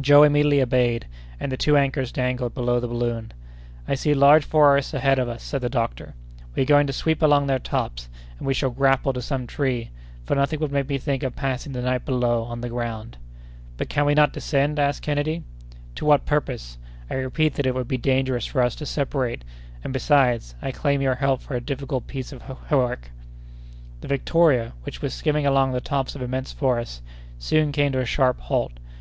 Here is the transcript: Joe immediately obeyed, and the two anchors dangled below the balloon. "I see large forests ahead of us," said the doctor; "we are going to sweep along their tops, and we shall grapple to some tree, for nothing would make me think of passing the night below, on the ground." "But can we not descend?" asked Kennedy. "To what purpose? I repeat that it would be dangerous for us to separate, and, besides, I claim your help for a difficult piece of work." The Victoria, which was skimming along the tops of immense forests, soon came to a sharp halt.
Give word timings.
Joe 0.00 0.24
immediately 0.24 0.60
obeyed, 0.62 1.06
and 1.38 1.52
the 1.52 1.56
two 1.56 1.76
anchors 1.76 2.10
dangled 2.10 2.54
below 2.54 2.80
the 2.80 2.88
balloon. 2.88 3.32
"I 3.86 3.94
see 3.94 4.14
large 4.14 4.44
forests 4.44 4.92
ahead 4.94 5.20
of 5.20 5.28
us," 5.28 5.44
said 5.44 5.60
the 5.60 5.68
doctor; 5.68 6.14
"we 6.56 6.64
are 6.64 6.66
going 6.66 6.88
to 6.88 6.92
sweep 6.92 7.22
along 7.22 7.46
their 7.46 7.60
tops, 7.60 8.08
and 8.36 8.48
we 8.48 8.52
shall 8.52 8.70
grapple 8.70 9.12
to 9.12 9.22
some 9.22 9.46
tree, 9.46 9.90
for 10.24 10.34
nothing 10.34 10.58
would 10.58 10.72
make 10.72 10.88
me 10.88 10.98
think 10.98 11.22
of 11.22 11.36
passing 11.36 11.70
the 11.70 11.82
night 11.82 12.04
below, 12.04 12.42
on 12.42 12.62
the 12.62 12.68
ground." 12.68 13.16
"But 13.76 13.88
can 13.88 14.06
we 14.06 14.12
not 14.14 14.32
descend?" 14.32 14.80
asked 14.80 15.02
Kennedy. 15.02 15.44
"To 15.94 16.04
what 16.04 16.26
purpose? 16.26 16.76
I 17.08 17.14
repeat 17.14 17.54
that 17.54 17.64
it 17.66 17.76
would 17.76 17.86
be 17.86 17.96
dangerous 17.96 18.46
for 18.46 18.62
us 18.64 18.74
to 18.74 18.86
separate, 18.86 19.44
and, 19.84 19.92
besides, 19.92 20.56
I 20.60 20.72
claim 20.72 21.00
your 21.00 21.14
help 21.14 21.42
for 21.42 21.54
a 21.54 21.60
difficult 21.60 22.08
piece 22.08 22.32
of 22.32 22.42
work." 22.72 23.12
The 24.00 24.08
Victoria, 24.08 24.72
which 24.82 25.00
was 25.00 25.14
skimming 25.14 25.46
along 25.46 25.70
the 25.70 25.80
tops 25.80 26.16
of 26.16 26.22
immense 26.22 26.52
forests, 26.52 27.02
soon 27.38 27.70
came 27.70 27.92
to 27.92 28.00
a 28.00 28.04
sharp 28.04 28.40
halt. 28.40 28.72